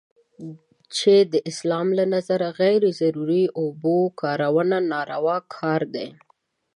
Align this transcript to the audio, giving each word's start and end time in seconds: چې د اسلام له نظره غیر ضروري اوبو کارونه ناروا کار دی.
چې 0.95 1.13
د 1.31 1.33
اسلام 1.49 1.87
له 1.97 2.05
نظره 2.15 2.47
غیر 2.59 2.81
ضروري 3.01 3.45
اوبو 3.61 3.97
کارونه 4.21 4.77
ناروا 4.91 5.37
کار 5.55 5.81
دی. 5.95 6.07